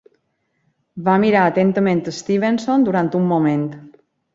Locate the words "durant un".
2.93-3.33